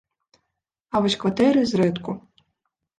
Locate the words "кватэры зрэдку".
1.27-2.21